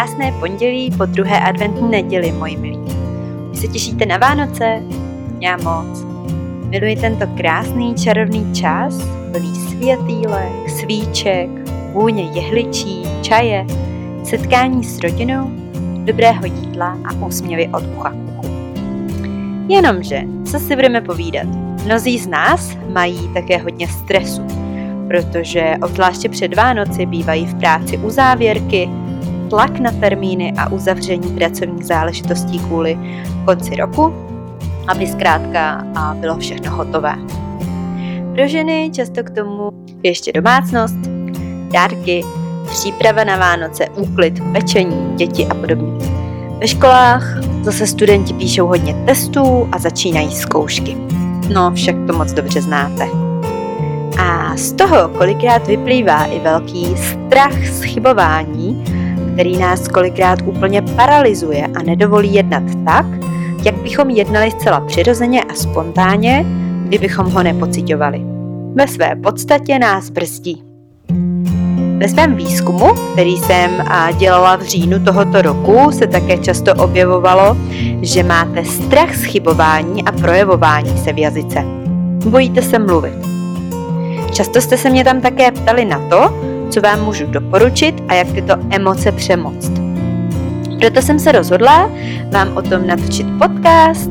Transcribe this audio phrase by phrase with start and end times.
[0.00, 2.80] krásné pondělí po druhé adventní neděli, moji milí.
[3.50, 4.82] Vy se těšíte na Vánoce?
[5.40, 6.04] Já moc.
[6.68, 8.98] Miluji tento krásný čarovný čas,
[9.32, 11.50] plný světýlek, svíček,
[11.92, 13.66] vůně jehličí, čaje,
[14.24, 15.50] setkání s rodinou,
[16.04, 18.14] dobrého jídla a úsměvy od ucha.
[19.68, 21.46] Jenomže, co si budeme povídat?
[21.84, 24.46] Mnozí z nás mají také hodně stresu,
[25.08, 28.88] protože obzvláště před Vánoci bývají v práci u závěrky,
[29.50, 32.98] tlak na termíny a uzavření pracovních záležitostí kvůli
[33.44, 34.14] konci roku,
[34.88, 37.14] aby zkrátka bylo všechno hotové.
[38.34, 39.70] Pro ženy často k tomu
[40.02, 40.96] ještě domácnost,
[41.72, 42.24] dárky,
[42.70, 46.06] příprava na Vánoce, úklid, pečení, děti a podobně.
[46.58, 47.24] Ve školách
[47.62, 50.96] zase studenti píšou hodně testů a začínají zkoušky.
[51.52, 53.08] No, však to moc dobře znáte.
[54.18, 58.84] A z toho kolikrát vyplývá i velký strach z chybování,
[59.40, 63.06] který nás kolikrát úplně paralyzuje a nedovolí jednat tak,
[63.64, 66.46] jak bychom jednali zcela přirozeně a spontánně,
[66.84, 68.20] kdybychom ho nepocitovali.
[68.74, 70.62] Ve své podstatě nás brzdí.
[71.98, 73.70] Ve svém výzkumu, který jsem
[74.18, 77.56] dělala v říjnu tohoto roku, se také často objevovalo,
[78.02, 81.64] že máte strach z chybování a projevování se v jazyce.
[82.26, 83.18] Bojíte se mluvit.
[84.32, 88.32] Často jste se mě tam také ptali na to, co vám můžu doporučit a jak
[88.32, 89.72] tyto emoce přemoct.
[90.80, 91.90] Proto jsem se rozhodla
[92.32, 94.10] vám o tom natočit podcast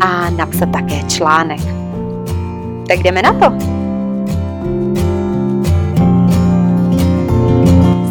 [0.00, 1.60] a napsat také článek.
[2.88, 3.82] Tak jdeme na to!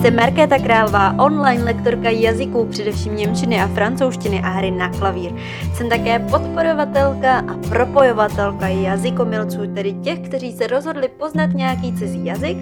[0.01, 5.31] Jsem Markéta Králová, online lektorka jazyků, především Němčiny a francouzštiny a hry na klavír.
[5.73, 12.57] Jsem také podporovatelka a propojovatelka jazykomilců, tedy těch, kteří se rozhodli poznat nějaký cizí jazyk,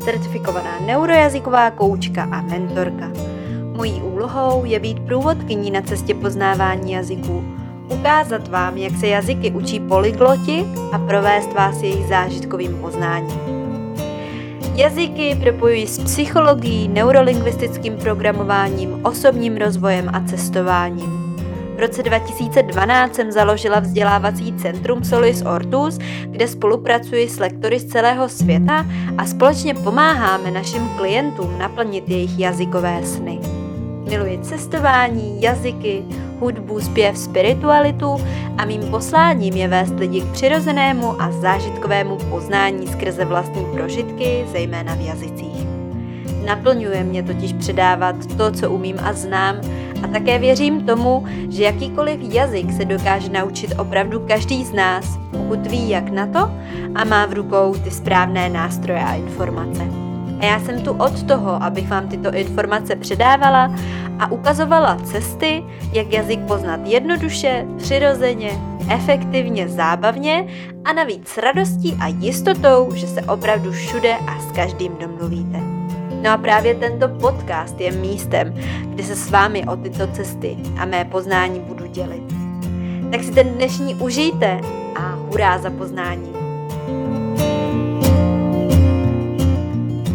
[0.00, 3.10] certifikovaná neurojazyková koučka a mentorka.
[3.76, 7.44] Mojí úlohou je být průvodkyní na cestě poznávání jazyků,
[7.88, 13.40] ukázat vám, jak se jazyky učí polygloti a provést vás jejich zážitkovým poznáním.
[14.74, 21.19] Jazyky propojují s psychologií, neurolingvistickým programováním, osobním rozvojem a cestováním.
[21.80, 28.28] V roce 2012 jsem založila vzdělávací centrum Solis Ortus, kde spolupracuji s lektory z celého
[28.28, 28.86] světa
[29.18, 33.38] a společně pomáháme našim klientům naplnit jejich jazykové sny.
[34.10, 36.04] Miluji cestování, jazyky,
[36.38, 38.16] hudbu, zpěv, spiritualitu
[38.58, 44.94] a mým posláním je vést lidi k přirozenému a zážitkovému poznání skrze vlastní prožitky, zejména
[44.94, 45.66] v jazycích.
[46.44, 49.56] Naplňuje mě totiž předávat to, co umím a znám
[50.02, 55.66] a také věřím tomu, že jakýkoliv jazyk se dokáže naučit opravdu každý z nás, pokud
[55.66, 56.50] ví jak na to
[56.94, 59.82] a má v rukou ty správné nástroje a informace.
[60.40, 63.74] A já jsem tu od toho, abych vám tyto informace předávala
[64.18, 68.50] a ukazovala cesty, jak jazyk poznat jednoduše, přirozeně,
[68.90, 70.46] efektivně, zábavně
[70.84, 75.79] a navíc s radostí a jistotou, že se opravdu všude a s každým domluvíte.
[76.22, 78.54] No a právě tento podcast je místem,
[78.84, 82.22] kde se s vámi o tyto cesty a mé poznání budu dělit.
[83.10, 84.60] Tak si ten dnešní užijte
[84.96, 86.32] a hurá za poznání.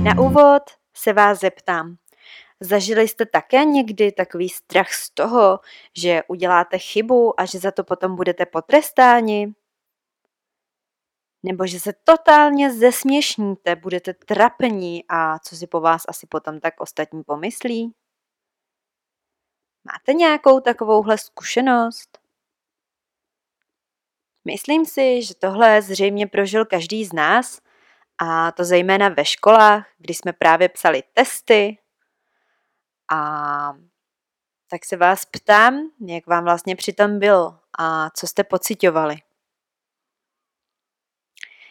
[0.03, 0.63] Na úvod
[0.93, 1.95] se vás zeptám.
[2.59, 5.59] Zažili jste také někdy takový strach z toho,
[5.97, 9.53] že uděláte chybu a že za to potom budete potrestáni?
[11.47, 16.81] Nebo že se totálně zesměšníte, budete trapení a co si po vás asi potom tak
[16.81, 17.93] ostatní pomyslí?
[19.83, 22.19] Máte nějakou takovouhle zkušenost?
[24.45, 27.61] Myslím si, že tohle zřejmě prožil každý z nás
[28.17, 31.77] a to zejména ve školách, kdy jsme právě psali testy.
[33.11, 33.73] A
[34.69, 39.15] tak se vás ptám, jak vám vlastně přitom bylo a co jste pocitovali.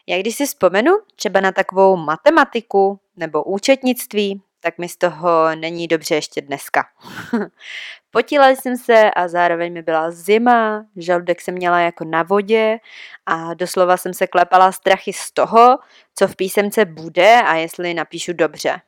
[0.07, 5.89] Já když si vzpomenu třeba na takovou matematiku nebo účetnictví, tak mi z toho není
[5.89, 6.85] dobře ještě dneska.
[8.11, 12.79] Potila jsem se a zároveň mi byla zima, žaludek jsem měla jako na vodě
[13.27, 15.79] a doslova jsem se klepala strachy z toho,
[16.15, 18.81] co v písemce bude a jestli napíšu dobře.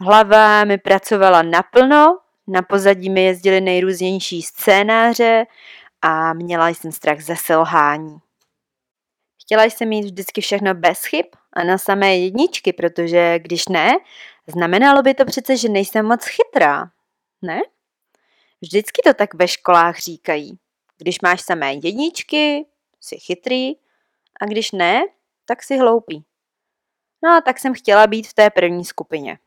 [0.00, 5.46] Hlava mi pracovala naplno, na pozadí mi jezdily nejrůznější scénáře
[6.02, 8.20] a měla jsem strach ze selhání.
[9.50, 13.92] Chtěla jsem mít vždycky všechno bez chyb a na samé jedničky, protože když ne,
[14.46, 16.90] znamenalo by to přece, že nejsem moc chytrá,
[17.42, 17.60] ne?
[18.60, 20.58] Vždycky to tak ve školách říkají.
[20.98, 22.66] Když máš samé jedničky,
[23.00, 23.72] jsi chytrý
[24.40, 25.02] a když ne,
[25.44, 26.24] tak si hloupý.
[27.22, 29.38] No a tak jsem chtěla být v té první skupině.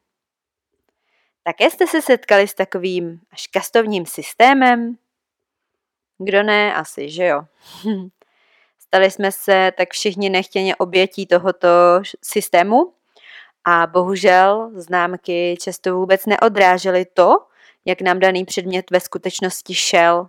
[1.43, 4.97] Také jste se setkali s takovým až kastovním systémem?
[6.17, 6.73] Kdo ne?
[6.73, 7.41] Asi, že jo.
[8.93, 11.67] Stali jsme se tak všichni nechtěně obětí tohoto
[12.23, 12.93] systému
[13.63, 17.31] a bohužel známky často vůbec neodrážely to,
[17.85, 20.27] jak nám daný předmět ve skutečnosti šel,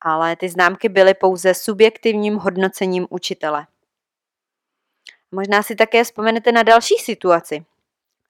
[0.00, 3.66] ale ty známky byly pouze subjektivním hodnocením učitele.
[5.32, 7.64] Možná si také vzpomenete na další situaci.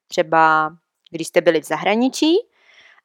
[0.08, 0.72] Třeba
[1.10, 2.36] když jste byli v zahraničí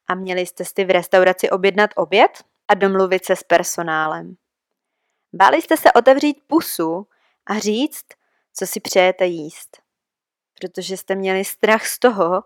[0.07, 2.31] a měli jste si v restauraci objednat oběd
[2.68, 4.36] a domluvit se s personálem.
[5.33, 7.07] Báli jste se otevřít pusu
[7.45, 8.06] a říct,
[8.54, 9.81] co si přejete jíst.
[10.60, 12.44] Protože jste měli strach z toho,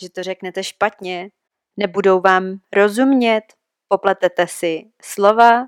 [0.00, 1.30] že to řeknete špatně,
[1.76, 3.42] nebudou vám rozumět,
[3.88, 5.66] popletete si slova,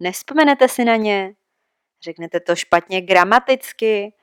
[0.00, 1.34] nespomenete si na ně,
[2.02, 4.14] řeknete to špatně gramaticky,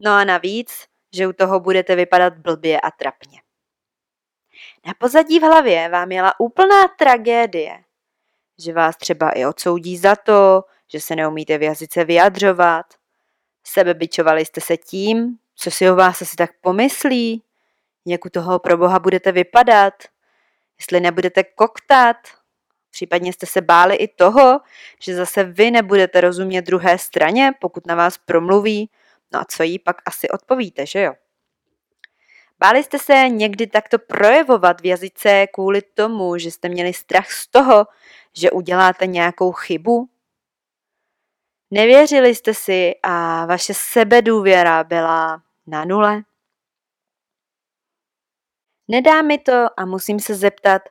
[0.00, 3.42] no a navíc, že u toho budete vypadat blbě a trapně.
[4.86, 7.84] Na pozadí v hlavě vám jela úplná tragédie,
[8.58, 12.86] že vás třeba i odsoudí za to, že se neumíte v jazyce vyjadřovat.
[13.64, 17.42] Sebebičovali jste se tím, co si o vás asi tak pomyslí,
[18.06, 19.94] jak u toho pro boha budete vypadat,
[20.78, 22.16] jestli nebudete koktat,
[22.90, 24.60] případně jste se báli i toho,
[25.00, 28.90] že zase vy nebudete rozumět druhé straně, pokud na vás promluví,
[29.32, 31.12] no a co jí pak asi odpovíte, že jo?
[32.58, 37.46] Báli jste se někdy takto projevovat v jazyce kvůli tomu, že jste měli strach z
[37.46, 37.86] toho,
[38.32, 40.08] že uděláte nějakou chybu?
[41.74, 46.22] Nevěřili jste si a vaše sebedůvěra byla na nule?
[48.88, 50.82] Nedá mi to a musím se zeptat,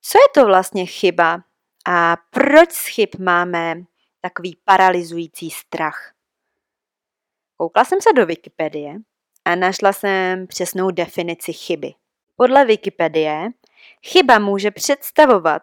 [0.00, 1.42] co je to vlastně chyba
[1.88, 3.74] a proč z chyb máme
[4.20, 6.14] takový paralyzující strach?
[7.56, 8.96] Koukla jsem se do Wikipedie
[9.44, 11.94] a našla jsem přesnou definici chyby.
[12.36, 13.48] Podle Wikipedie
[14.06, 15.62] chyba může představovat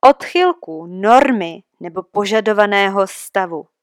[0.00, 3.73] odchylku normy nebo požadovaného stavu.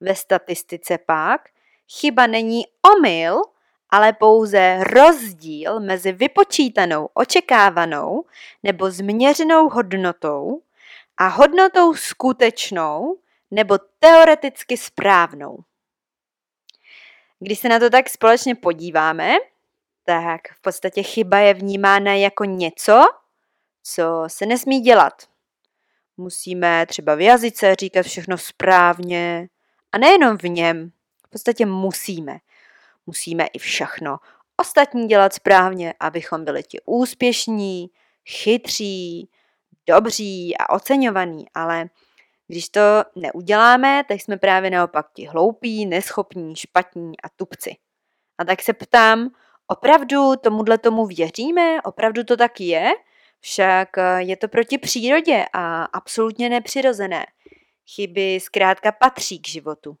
[0.00, 1.48] Ve statistice pak
[1.92, 2.62] chyba není
[2.96, 3.42] omyl,
[3.90, 8.24] ale pouze rozdíl mezi vypočítanou, očekávanou
[8.62, 10.62] nebo změřenou hodnotou
[11.16, 13.18] a hodnotou skutečnou
[13.50, 15.58] nebo teoreticky správnou.
[17.38, 19.34] Když se na to tak společně podíváme,
[20.04, 23.04] tak v podstatě chyba je vnímána jako něco,
[23.82, 25.22] co se nesmí dělat.
[26.16, 29.48] Musíme třeba v jazyce říkat všechno správně
[29.96, 30.92] a nejenom v něm,
[31.26, 32.38] v podstatě musíme.
[33.06, 34.18] Musíme i všechno
[34.56, 37.90] ostatní dělat správně, abychom byli ti úspěšní,
[38.28, 39.30] chytří,
[39.88, 41.88] dobří a oceňovaní, ale
[42.46, 42.80] když to
[43.16, 47.76] neuděláme, tak jsme právě naopak ti hloupí, neschopní, špatní a tupci.
[48.38, 49.30] A tak se ptám,
[49.66, 51.82] opravdu tomuhle tomu věříme?
[51.84, 52.90] Opravdu to tak je?
[53.40, 53.88] Však
[54.18, 57.26] je to proti přírodě a absolutně nepřirozené.
[57.94, 59.96] Chyby zkrátka patří k životu.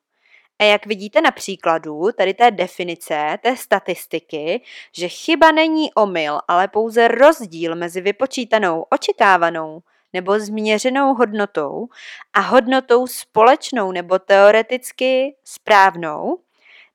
[0.58, 4.62] A jak vidíte na příkladu tady té definice, té statistiky,
[4.92, 11.88] že chyba není omyl, ale pouze rozdíl mezi vypočítanou, očekávanou nebo změřenou hodnotou
[12.32, 16.38] a hodnotou společnou nebo teoreticky správnou,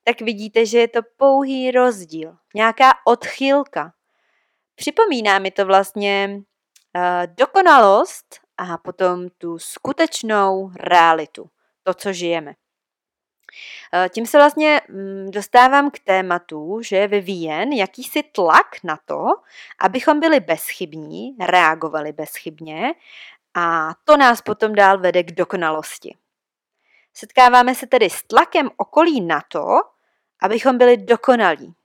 [0.03, 3.93] tak vidíte, že je to pouhý rozdíl, nějaká odchylka.
[4.75, 6.29] Připomíná mi to vlastně
[6.95, 7.01] uh,
[7.37, 11.49] dokonalost a potom tu skutečnou realitu,
[11.83, 12.53] to, co žijeme.
[13.93, 19.25] Eh, tím se vlastně mm, dostávám k tématu, že je vyvíjen jakýsi tlak na to,
[19.79, 22.93] abychom byli bezchybní, reagovali bezchybně
[23.53, 26.17] a to nás potom dál vede k dokonalosti.
[27.13, 29.65] Setkáváme se tedy s tlakem okolí na to,
[30.41, 31.75] abychom byli dokonalí.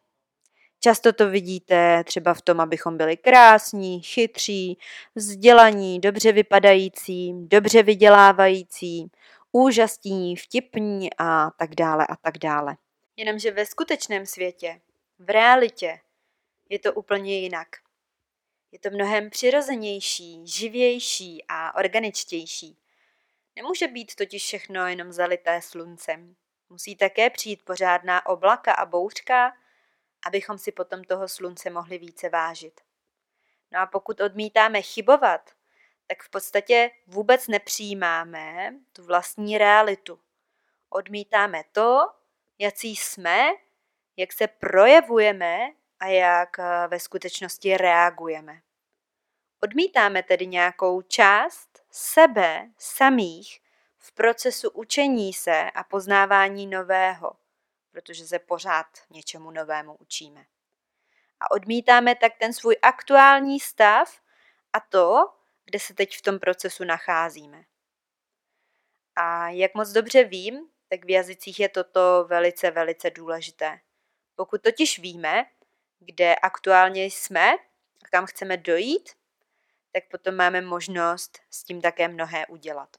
[0.80, 4.78] Často to vidíte třeba v tom, abychom byli krásní, chytří,
[5.14, 9.10] vzdělaní, dobře vypadající, dobře vydělávající,
[9.52, 12.76] úžasní, vtipní a tak dále a tak dále.
[13.16, 14.80] Jenomže ve skutečném světě,
[15.18, 16.00] v realitě,
[16.68, 17.68] je to úplně jinak.
[18.72, 22.78] Je to mnohem přirozenější, živější a organičtější.
[23.56, 26.36] Nemůže být totiž všechno jenom zalité sluncem.
[26.70, 29.52] Musí také přijít pořádná oblaka a bouřka,
[30.26, 32.80] abychom si potom toho slunce mohli více vážit.
[33.72, 35.50] No a pokud odmítáme chybovat,
[36.06, 40.20] tak v podstatě vůbec nepřijímáme tu vlastní realitu.
[40.90, 41.98] Odmítáme to,
[42.58, 43.46] jaký jsme,
[44.16, 45.58] jak se projevujeme
[46.00, 48.60] a jak eh, ve skutečnosti reagujeme.
[49.62, 53.60] Odmítáme tedy nějakou část sebe samých
[53.98, 57.32] v procesu učení se a poznávání nového,
[57.96, 60.44] protože se pořád něčemu novému učíme.
[61.40, 64.20] A odmítáme tak ten svůj aktuální stav
[64.72, 65.32] a to,
[65.64, 67.64] kde se teď v tom procesu nacházíme.
[69.16, 73.80] A jak moc dobře vím, tak v jazycích je toto velice, velice důležité.
[74.34, 75.46] Pokud totiž víme,
[75.98, 77.52] kde aktuálně jsme
[78.04, 79.10] a kam chceme dojít,
[79.92, 82.96] tak potom máme možnost s tím také mnohé udělat.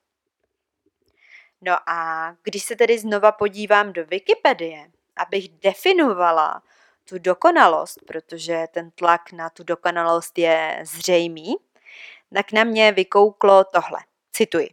[1.62, 6.64] No a když se tedy znova podívám do Wikipedie, abych definovala
[7.10, 11.56] tu dokonalost, protože ten tlak na tu dokonalost je zřejmý,
[12.34, 14.00] tak na mě vykouklo tohle.
[14.32, 14.70] Cituji.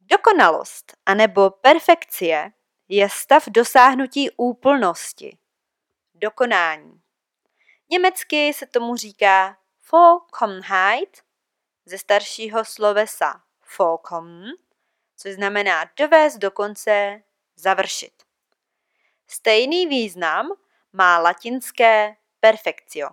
[0.00, 2.52] Dokonalost anebo perfekcie
[2.88, 5.38] je stav dosáhnutí úplnosti,
[6.14, 7.00] dokonání.
[7.90, 9.56] Německy se tomu říká
[9.92, 11.18] Vollkommenheit,
[11.86, 13.42] ze staršího slovesa
[13.78, 14.52] vollkommen,
[15.24, 17.22] což znamená dovést do konce,
[17.56, 18.12] završit.
[19.26, 20.52] Stejný význam
[20.92, 23.10] má latinské perfectio.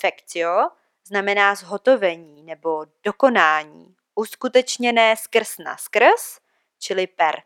[0.00, 0.70] Fectio
[1.04, 6.40] znamená zhotovení nebo dokonání, uskutečněné skrz na skrz,
[6.78, 7.42] čili per.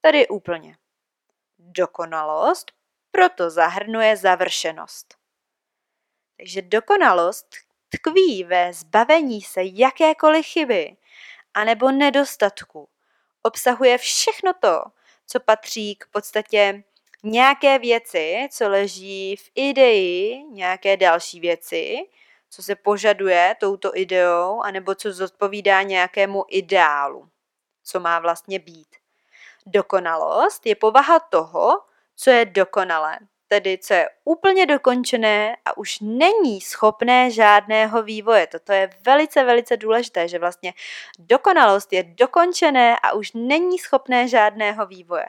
[0.00, 0.76] Tady úplně.
[1.58, 2.72] Dokonalost
[3.10, 5.14] proto zahrnuje završenost.
[6.36, 7.46] Takže dokonalost
[7.88, 10.96] tkví ve zbavení se jakékoliv chyby
[11.56, 12.88] anebo nedostatku.
[13.42, 14.82] Obsahuje všechno to,
[15.26, 16.82] co patří k podstatě
[17.22, 21.96] nějaké věci, co leží v ideji nějaké další věci,
[22.50, 27.28] co se požaduje touto ideou, anebo co zodpovídá nějakému ideálu,
[27.84, 28.88] co má vlastně být.
[29.66, 31.80] Dokonalost je povaha toho,
[32.16, 38.46] co je dokonalé, tedy co je úplně dokončené a už není schopné žádného vývoje.
[38.46, 40.72] Toto je velice, velice důležité, že vlastně
[41.18, 45.26] dokonalost je dokončené a už není schopné žádného vývoje.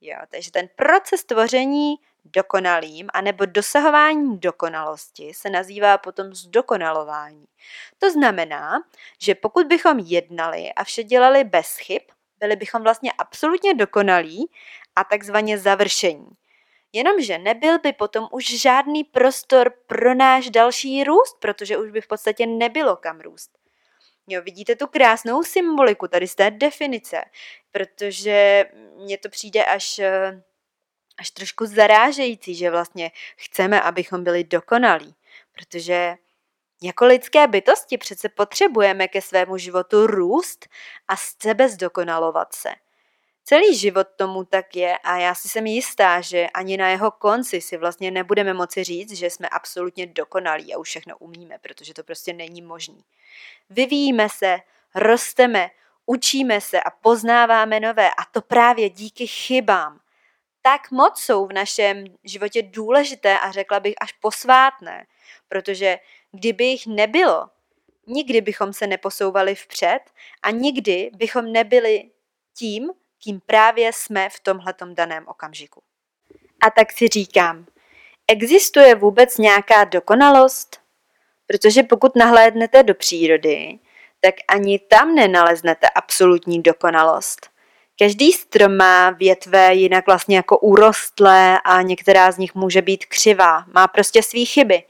[0.00, 1.94] Jo, takže ten proces tvoření
[2.24, 7.44] dokonalým anebo dosahování dokonalosti se nazývá potom zdokonalování.
[7.98, 8.82] To znamená,
[9.18, 12.02] že pokud bychom jednali a vše dělali bez chyb,
[12.38, 14.50] byli bychom vlastně absolutně dokonalí
[14.96, 16.26] a takzvaně završení.
[16.92, 22.06] Jenomže nebyl by potom už žádný prostor pro náš další růst, protože už by v
[22.06, 23.50] podstatě nebylo kam růst.
[24.26, 27.24] Jo, vidíte tu krásnou symboliku tady z té definice,
[27.72, 28.64] protože
[28.96, 30.00] mně to přijde až,
[31.18, 35.14] až trošku zarážející, že vlastně chceme, abychom byli dokonalí,
[35.52, 36.16] protože
[36.82, 40.68] jako lidské bytosti přece potřebujeme ke svému životu růst
[41.08, 42.70] a sebe zdokonalovat se.
[43.44, 47.60] Celý život tomu tak je a já si jsem jistá, že ani na jeho konci
[47.60, 52.04] si vlastně nebudeme moci říct, že jsme absolutně dokonalí a už všechno umíme, protože to
[52.04, 53.04] prostě není možný.
[53.70, 54.58] Vyvíjíme se,
[54.94, 55.70] rosteme,
[56.06, 60.00] učíme se a poznáváme nové a to právě díky chybám.
[60.62, 65.06] Tak moc jsou v našem životě důležité a řekla bych až posvátné,
[65.48, 65.98] protože
[66.32, 67.48] kdyby jich nebylo,
[68.06, 70.00] nikdy bychom se neposouvali vpřed
[70.42, 72.10] a nikdy bychom nebyli
[72.54, 72.90] tím,
[73.24, 75.82] kým právě jsme v tomhletom daném okamžiku.
[76.62, 77.66] A tak si říkám,
[78.28, 80.80] existuje vůbec nějaká dokonalost?
[81.46, 83.78] Protože pokud nahlédnete do přírody,
[84.20, 87.50] tak ani tam nenaleznete absolutní dokonalost.
[87.98, 93.64] Každý strom má větve jinak vlastně jako urostlé a některá z nich může být křivá.
[93.74, 94.82] Má prostě své chyby.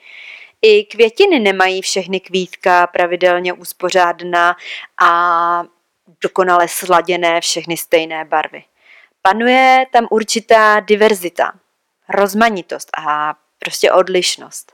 [0.62, 4.56] I květiny nemají všechny kvítka pravidelně uspořádná
[5.02, 5.64] a
[6.20, 8.64] dokonale sladěné, všechny stejné barvy.
[9.22, 11.52] Panuje tam určitá diverzita,
[12.08, 14.72] rozmanitost a prostě odlišnost.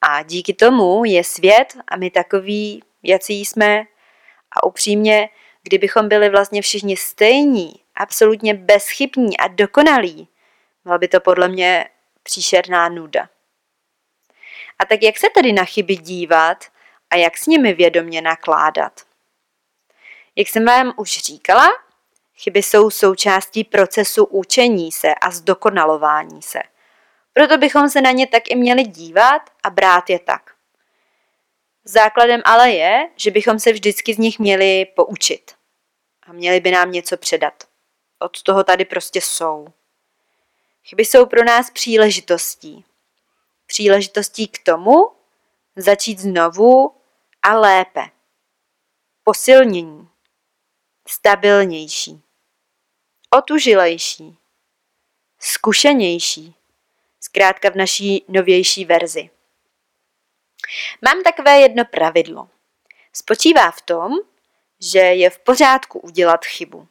[0.00, 3.84] A díky tomu je svět a my takový, jací jsme
[4.52, 5.28] a upřímně,
[5.62, 10.28] kdybychom byli vlastně všichni stejní, absolutně bezchybní a dokonalí,
[10.84, 11.88] byla by to podle mě
[12.22, 13.28] příšerná nuda.
[14.78, 16.64] A tak jak se tedy na chyby dívat
[17.10, 19.00] a jak s nimi vědomě nakládat?
[20.36, 21.68] Jak jsem vám už říkala,
[22.34, 26.58] chyby jsou součástí procesu učení se a zdokonalování se.
[27.32, 30.54] Proto bychom se na ně tak i měli dívat a brát je tak.
[31.84, 35.52] Základem ale je, že bychom se vždycky z nich měli poučit.
[36.26, 37.64] A měli by nám něco předat.
[38.18, 39.66] Od toho tady prostě jsou.
[40.84, 42.84] Chyby jsou pro nás příležitostí.
[43.66, 45.10] Příležitostí k tomu
[45.76, 46.94] začít znovu
[47.42, 48.04] a lépe.
[49.24, 50.08] Posilnění
[51.08, 52.22] stabilnější,
[53.30, 54.38] otužilejší,
[55.38, 56.54] zkušenější,
[57.20, 59.30] zkrátka v naší novější verzi.
[61.02, 62.48] Mám takové jedno pravidlo.
[63.12, 64.12] Spočívá v tom,
[64.80, 66.88] že je v pořádku udělat chybu.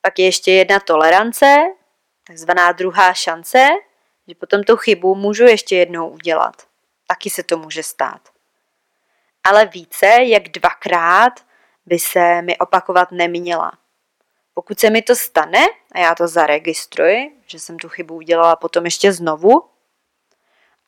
[0.00, 1.56] Pak je ještě jedna tolerance,
[2.26, 3.68] takzvaná druhá šance,
[4.28, 6.68] že potom tu chybu můžu ještě jednou udělat.
[7.06, 8.28] Taky se to může stát.
[9.44, 11.46] Ale více jak dvakrát
[11.86, 13.72] by se mi opakovat neměla.
[14.54, 18.84] Pokud se mi to stane a já to zaregistruji, že jsem tu chybu udělala potom
[18.84, 19.62] ještě znovu,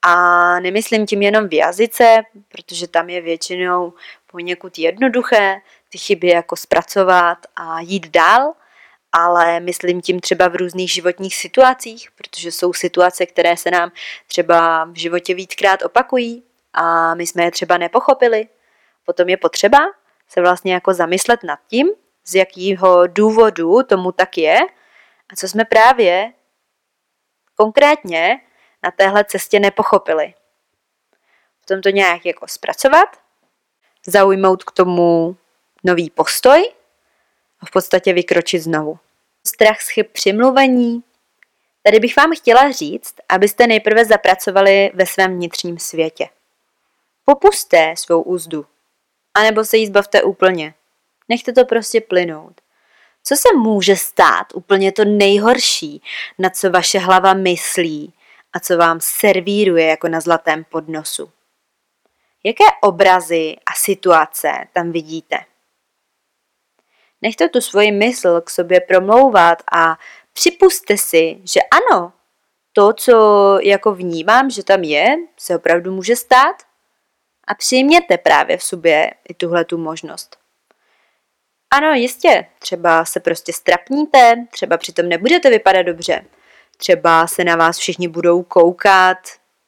[0.02, 3.93] a nemyslím tím jenom v jazyce, protože tam je většinou
[4.26, 8.52] poněkud jednoduché ty chyby jako zpracovat a jít dál,
[9.12, 13.93] ale myslím tím třeba v různých životních situacích, protože jsou situace, které se nám
[14.26, 18.49] třeba v životě víckrát opakují a my jsme je třeba nepochopili.
[19.05, 19.78] Potom je potřeba
[20.28, 21.88] se vlastně jako zamyslet nad tím,
[22.25, 24.58] z jakého důvodu tomu tak je
[25.32, 26.32] a co jsme právě
[27.54, 28.40] konkrétně
[28.82, 30.35] na téhle cestě nepochopili.
[31.61, 33.08] Potom to nějak jako zpracovat,
[34.06, 35.37] zaujmout k tomu
[35.85, 36.73] nový postoj
[37.61, 38.99] a v podstatě vykročit znovu.
[39.47, 41.02] Strach z chyb při mluvení.
[41.82, 46.28] Tady bych vám chtěla říct, abyste nejprve zapracovali ve svém vnitřním světě.
[47.25, 48.66] Popuste svou úzdu,
[49.38, 50.75] anebo se jí zbavte úplně.
[51.28, 52.61] Nechte to prostě plynout.
[53.25, 56.02] Co se může stát úplně to nejhorší,
[56.38, 58.14] na co vaše hlava myslí
[58.52, 61.30] a co vám servíruje jako na zlatém podnosu?
[62.45, 65.37] Jaké obrazy a situace tam vidíte?
[67.23, 69.99] Nechte tu svoji mysl k sobě promlouvat a
[70.33, 72.12] připuste si, že ano,
[72.73, 76.57] to, co jako vnímám, že tam je, se opravdu může stát
[77.49, 80.38] a přijměte právě v sobě i tuhle tu možnost.
[81.71, 86.25] Ano, jistě, třeba se prostě strapníte, třeba přitom nebudete vypadat dobře,
[86.76, 89.19] třeba se na vás všichni budou koukat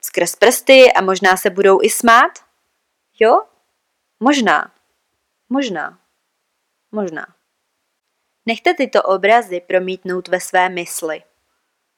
[0.00, 2.32] skrz prsty a možná se budou i smát.
[3.20, 3.42] Jo?
[4.20, 4.72] Možná.
[5.48, 5.98] Možná.
[6.92, 7.26] Možná.
[8.46, 11.22] Nechte tyto obrazy promítnout ve své mysli.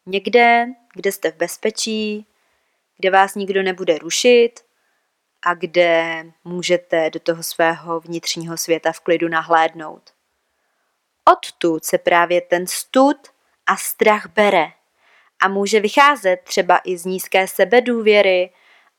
[0.06, 2.26] Někde, kde jste v bezpečí,
[2.96, 4.60] kde vás nikdo nebude rušit
[5.42, 10.10] a kde můžete do toho svého vnitřního světa v klidu nahlédnout.
[11.32, 13.16] Odtud se právě ten stud
[13.66, 14.66] a strach bere
[15.42, 18.50] a může vycházet třeba i z nízké sebedůvěry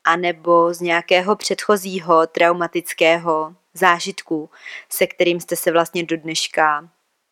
[0.04, 4.50] anebo z nějakého předchozího traumatického zážitku,
[4.88, 6.88] se kterým jste se vlastně do dneška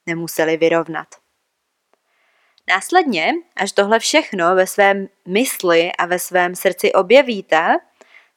[0.06, 1.08] nemuseli vyrovnat.
[2.68, 7.76] Následně, až tohle všechno ve svém mysli a ve svém srdci objevíte,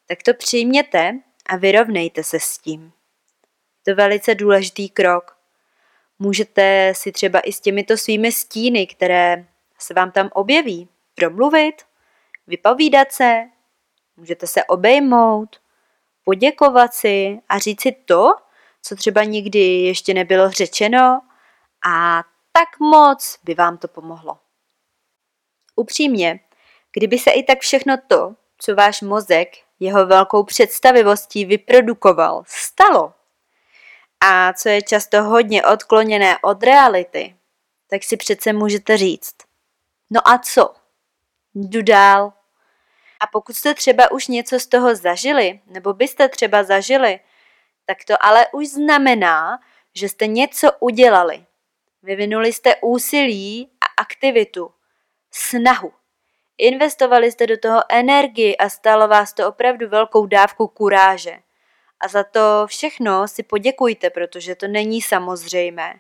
[0.08, 2.92] tak to přijměte a vyrovnejte se s tím.
[3.84, 5.38] To je velice důležitý krok.
[6.20, 9.46] Můžete si třeba i s těmito svými stíny, které
[9.80, 11.76] se vám tam objeví, promluvit,
[12.48, 13.44] vypovídat se,
[14.18, 15.62] můžete se obejmout,
[16.24, 18.34] poděkovat si a říct si to,
[18.82, 21.22] co třeba nikdy ještě nebylo řečeno
[21.88, 24.38] a tak moc by vám to pomohlo.
[25.76, 26.40] Upřímně,
[26.94, 33.14] kdyby se i tak všechno to, co váš mozek jeho velkou představivostí vyprodukoval, stalo,
[34.24, 37.36] a co je často hodně odkloněné od reality,
[37.90, 39.36] tak si přece můžete říct.
[40.10, 40.74] No a co?
[41.56, 42.34] Jdu dál.
[43.20, 47.20] A pokud jste třeba už něco z toho zažili, nebo byste třeba zažili,
[47.86, 49.60] tak to ale už znamená,
[49.96, 51.46] že jste něco udělali.
[52.04, 54.74] Vyvinuli jste úsilí a aktivitu,
[55.32, 55.94] snahu.
[56.58, 61.40] Investovali jste do toho energii a stalo vás to opravdu velkou dávku kuráže.
[62.00, 65.94] A za to všechno si poděkujte, protože to není samozřejmé.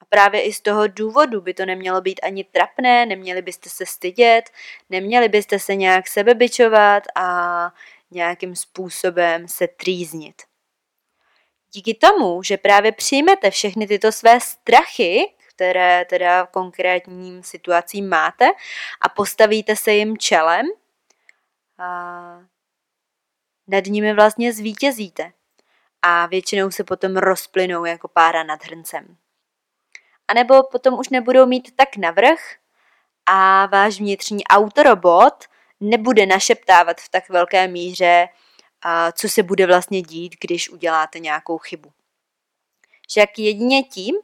[0.00, 3.86] A právě i z toho důvodu by to nemělo být ani trapné, neměli byste se
[3.86, 4.50] stydět,
[4.90, 7.70] neměli byste se nějak sebebičovat a
[8.10, 10.42] nějakým způsobem se trýznit.
[11.74, 18.46] Díky tomu, že právě přijmete všechny tyto své strachy, které teda konkrétním situacím máte
[19.00, 20.66] a postavíte se jim čelem,
[21.78, 22.40] a
[23.66, 25.32] nad nimi vlastně zvítězíte
[26.02, 29.16] a většinou se potom rozplynou jako pára nad hrncem.
[30.28, 32.38] A nebo potom už nebudou mít tak navrh
[33.26, 35.44] a váš vnitřní autorobot
[35.80, 38.28] nebude našeptávat v tak velké míře,
[39.12, 41.92] co se bude vlastně dít, když uděláte nějakou chybu.
[43.08, 44.14] Však jedině tím,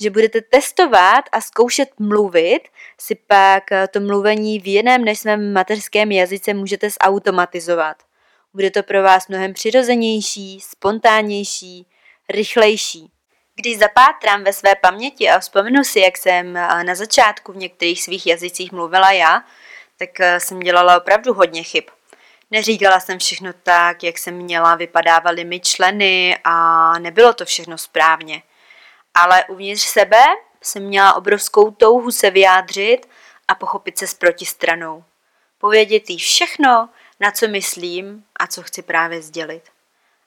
[0.00, 2.60] že budete testovat a zkoušet mluvit,
[3.00, 7.96] si pak to mluvení v jiném než svém mateřském jazyce můžete zautomatizovat.
[8.54, 11.86] Bude to pro vás mnohem přirozenější, spontánnější,
[12.28, 13.10] rychlejší.
[13.54, 18.26] Když zapátrám ve své paměti a vzpomenu si, jak jsem na začátku v některých svých
[18.26, 19.42] jazycích mluvila já,
[19.98, 21.84] tak jsem dělala opravdu hodně chyb.
[22.50, 28.42] Neříkala jsem všechno tak, jak jsem měla, vypadávaly mi členy a nebylo to všechno správně.
[29.18, 30.22] Ale uvnitř sebe
[30.62, 33.08] jsem měla obrovskou touhu se vyjádřit
[33.48, 35.04] a pochopit se s protistranou.
[35.58, 36.88] povědět jí všechno,
[37.20, 39.62] na co myslím a co chci právě sdělit.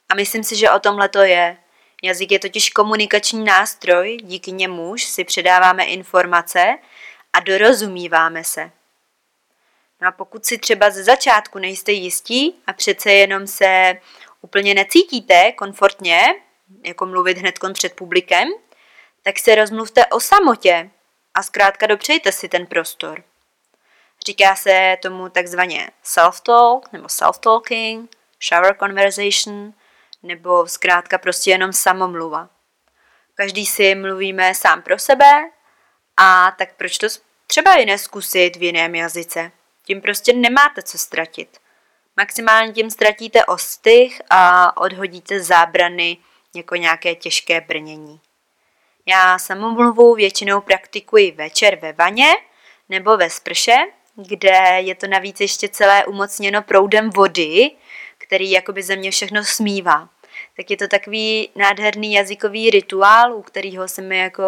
[0.10, 1.58] A myslím si, že o tomhle to je.
[2.04, 6.78] Jazyk je totiž komunikační nástroj, díky němuž si předáváme informace
[7.34, 8.71] a dorozumíváme se.
[10.02, 13.93] No a pokud si třeba ze začátku nejste jistí a přece jenom se
[14.41, 16.21] úplně necítíte komfortně,
[16.84, 18.47] jako mluvit hned před publikem,
[19.23, 20.89] tak se rozmluvte o samotě
[21.34, 23.23] a zkrátka dopřejte si ten prostor.
[24.25, 28.08] Říká se tomu takzvaně self-talk nebo self-talking,
[28.49, 29.73] shower conversation,
[30.23, 32.49] nebo zkrátka prostě jenom samomluva.
[33.36, 35.49] Každý si mluvíme sám pro sebe
[36.17, 37.08] a tak proč to
[37.47, 39.51] třeba i neskusit v jiném jazyce?
[39.86, 41.58] Tím prostě nemáte co ztratit.
[42.17, 46.17] Maximálně tím ztratíte ostych a odhodíte zábrany
[46.55, 48.21] jako nějaké těžké brnění.
[49.09, 52.33] Já samomluvu většinou praktikuji večer ve vaně
[52.89, 53.75] nebo ve sprše,
[54.15, 57.71] kde je to navíc ještě celé umocněno proudem vody,
[58.17, 60.09] který jakoby ze mě všechno smívá.
[60.57, 64.43] Tak je to takový nádherný jazykový rituál, u kterého se mi jako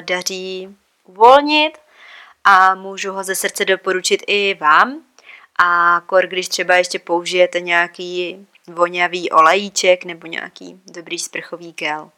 [0.00, 1.78] daří uvolnit
[2.44, 5.00] a můžu ho ze srdce doporučit i vám.
[5.58, 12.10] A kor, když třeba ještě použijete nějaký vonavý olejíček nebo nějaký dobrý sprchový gel.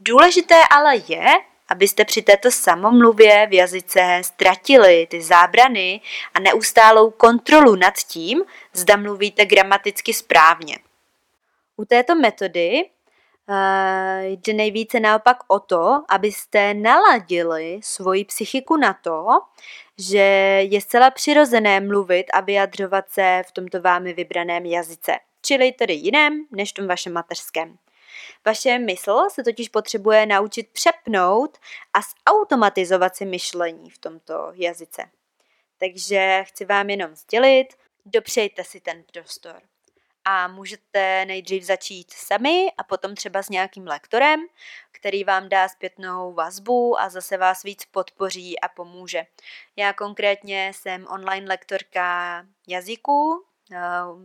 [0.00, 1.26] Důležité ale je,
[1.68, 6.00] abyste při této samomluvě v jazyce ztratili ty zábrany
[6.34, 10.78] a neustálou kontrolu nad tím, zda mluvíte gramaticky správně.
[11.76, 12.84] U této metody
[13.48, 13.54] uh,
[14.22, 19.26] jde nejvíce naopak o to, abyste naladili svoji psychiku na to,
[19.98, 20.18] že
[20.70, 26.44] je zcela přirozené mluvit a vyjadřovat se v tomto vámi vybraném jazyce, čili tedy jiném
[26.50, 27.78] než v tom vašem mateřském.
[28.44, 31.58] Vaše mysl se totiž potřebuje naučit přepnout
[31.94, 35.10] a zautomatizovat si myšlení v tomto jazyce.
[35.78, 37.68] Takže chci vám jenom sdělit,
[38.04, 39.62] dopřejte si ten prostor.
[40.24, 44.40] A můžete nejdřív začít sami a potom třeba s nějakým lektorem,
[44.92, 49.26] který vám dá zpětnou vazbu a zase vás víc podpoří a pomůže.
[49.76, 53.44] Já konkrétně jsem online lektorka jazyků,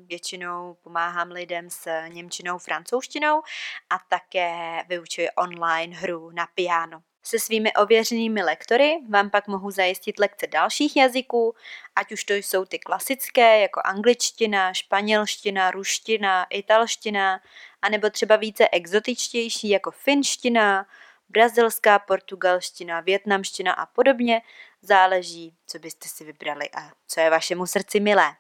[0.06, 3.42] většinou pomáhám lidem s němčinou, francouzštinou
[3.90, 7.02] a také vyučuji online hru na piano.
[7.24, 11.56] Se svými ověřenými lektory vám pak mohu zajistit lekce dalších jazyků,
[11.96, 17.40] ať už to jsou ty klasické, jako angličtina, španělština, ruština, italština,
[17.82, 20.86] anebo třeba více exotičtější, jako finština,
[21.30, 24.42] brazilská, portugalština, větnamština a podobně.
[24.86, 28.36] Záleží, co byste si vybrali a co je vašemu srdci milé.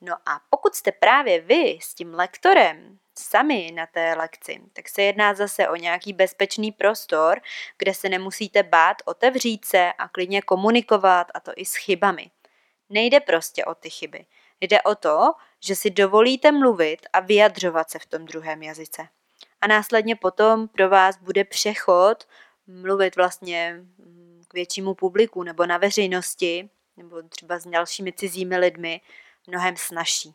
[0.00, 5.02] No a pokud jste právě vy s tím lektorem sami na té lekci, tak se
[5.02, 7.40] jedná zase o nějaký bezpečný prostor,
[7.78, 12.30] kde se nemusíte bát otevřít se a klidně komunikovat a to i s chybami.
[12.90, 14.26] Nejde prostě o ty chyby.
[14.60, 19.08] Jde o to, že si dovolíte mluvit a vyjadřovat se v tom druhém jazyce.
[19.60, 22.28] A následně potom pro vás bude přechod
[22.66, 23.80] mluvit vlastně
[24.52, 29.00] k většímu publiku nebo na veřejnosti, nebo třeba s dalšími cizími lidmi,
[29.46, 30.34] mnohem snažší.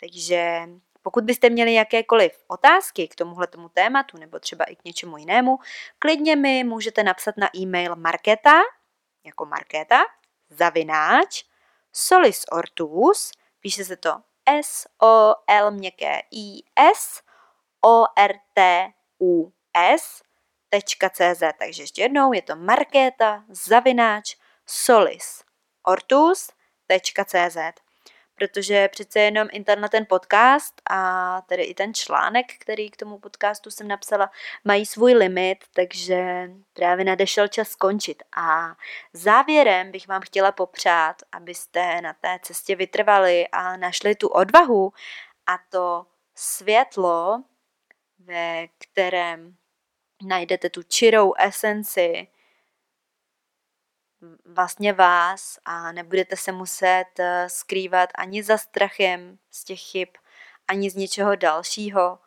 [0.00, 0.68] Takže
[1.02, 5.58] pokud byste měli jakékoliv otázky k tomuhle tomu tématu nebo třeba i k něčemu jinému,
[5.98, 8.60] klidně mi můžete napsat na e-mail marketa,
[9.24, 10.00] jako marketa,
[10.50, 11.44] zavináč,
[11.92, 14.10] solisortus, píše se to
[14.62, 17.22] S-O-L měkké I-S,
[20.72, 25.44] O-R-T-U-S, takže ještě jednou je to markéta, zavináč, solis,
[25.82, 27.56] ortus.cz
[28.38, 33.70] protože přece jenom internet ten podcast a tedy i ten článek, který k tomu podcastu
[33.70, 34.30] jsem napsala,
[34.64, 38.22] mají svůj limit, takže právě nadešel čas skončit.
[38.36, 38.74] A
[39.12, 44.92] závěrem bych vám chtěla popřát, abyste na té cestě vytrvali a našli tu odvahu
[45.46, 47.42] a to světlo,
[48.18, 49.56] ve kterém
[50.22, 52.28] najdete tu čirou esenci
[54.44, 60.08] vlastně vás a nebudete se muset eh, skrývat ani za strachem z těch chyb,
[60.68, 62.18] ani z něčeho dalšího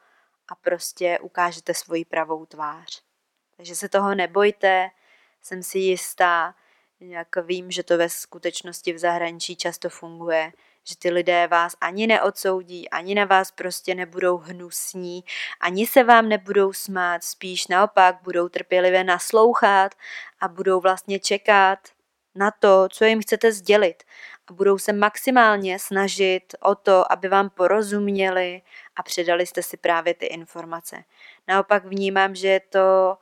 [0.47, 3.03] a prostě ukážete svoji pravou tvář.
[3.57, 4.89] Takže se toho nebojte,
[5.41, 6.55] jsem si jistá,
[6.99, 10.53] jak vím, že to ve skutečnosti v zahraničí často funguje,
[10.89, 15.23] že ty lidé vás ani neodsoudí, ani na vás prostě nebudou hnusní,
[15.59, 19.95] ani se vám nebudou smát, spíš naopak budou trpělivě naslouchat
[20.39, 21.79] a budou vlastně čekat
[22.35, 24.03] na to, co jim chcete sdělit.
[24.47, 28.61] A budou se maximálně snažit o to, aby vám porozuměli
[28.95, 31.03] a předali jste si právě ty informace.
[31.47, 33.17] Naopak vnímám, že je to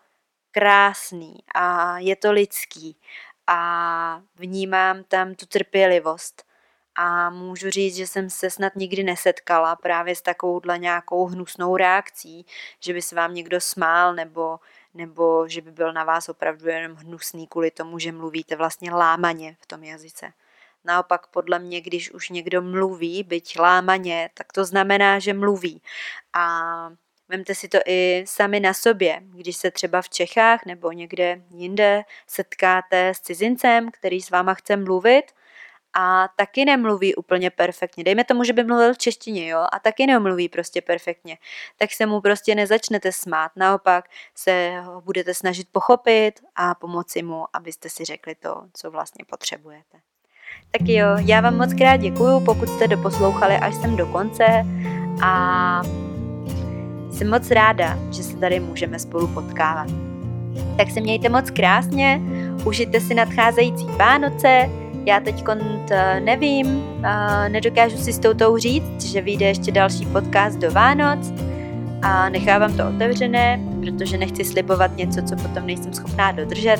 [0.51, 2.97] krásný a je to lidský.
[3.47, 6.48] A vnímám tam tu trpělivost
[7.01, 12.45] a můžu říct, že jsem se snad nikdy nesetkala právě s takovouhle nějakou hnusnou reakcí,
[12.79, 14.59] že by se vám někdo smál nebo,
[14.93, 19.57] nebo že by byl na vás opravdu jenom hnusný kvůli tomu, že mluvíte vlastně lámaně
[19.59, 20.33] v tom jazyce.
[20.83, 25.81] Naopak podle mě, když už někdo mluví, byť lámaně, tak to znamená, že mluví.
[26.33, 26.89] A
[27.29, 32.03] Vemte si to i sami na sobě, když se třeba v Čechách nebo někde jinde
[32.27, 35.23] setkáte s cizincem, který s váma chce mluvit
[35.93, 38.03] a taky nemluví úplně perfektně.
[38.03, 41.37] Dejme tomu, že by mluvil v češtině, jo, a taky nemluví prostě perfektně.
[41.77, 47.45] Tak se mu prostě nezačnete smát, naopak se ho budete snažit pochopit a pomoci mu,
[47.53, 49.97] abyste si řekli to, co vlastně potřebujete.
[50.71, 54.45] Tak jo, já vám moc krát děkuju, pokud jste doposlouchali až sem do konce
[55.23, 55.81] a
[57.11, 59.87] jsem moc ráda, že se tady můžeme spolu potkávat.
[60.77, 62.21] Tak se mějte moc krásně,
[62.65, 64.69] užijte si nadcházející Vánoce,
[65.05, 65.43] já teď
[66.19, 66.83] nevím,
[67.47, 71.33] nedokážu si s toutou říct, že vyjde ještě další podcast do Vánoc
[72.01, 76.79] a nechávám to otevřené, protože nechci slibovat něco, co potom nejsem schopná dodržet,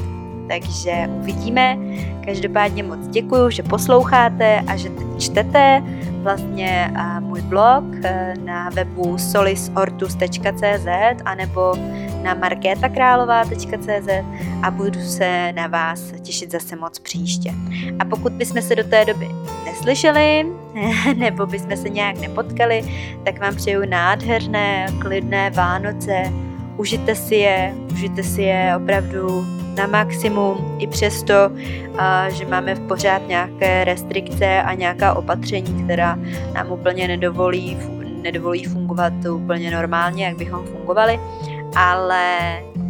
[0.50, 1.78] takže uvidíme.
[2.26, 5.84] Každopádně moc děkuji, že posloucháte a že teď čtete
[6.24, 10.88] vlastně můj blog e, na webu solisortus.cz
[11.26, 11.74] anebo
[12.24, 14.10] na markétakrálová.cz
[14.64, 17.54] a budu se na vás těšit zase moc příště.
[18.00, 19.30] A pokud bychom se do té doby
[19.66, 20.46] neslyšeli,
[21.18, 22.84] nebo bychom se nějak nepotkali,
[23.26, 26.24] tak vám přeju nádherné, klidné Vánoce,
[26.80, 31.34] užijte si je, užijte si je opravdu na maximum, i přesto,
[32.30, 36.20] že máme v pořád nějaké restrikce a nějaká opatření, která
[36.54, 37.78] nám úplně nedovolí,
[38.22, 41.20] nedovolí fungovat úplně normálně, jak bychom fungovali,
[41.76, 42.38] ale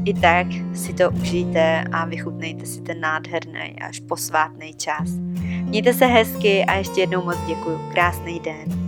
[0.05, 5.09] i tak si to užijte a vychutnejte si ten nádherný až posvátný čas.
[5.63, 7.79] Mějte se hezky a ještě jednou moc děkuji.
[7.93, 8.79] Krásný den.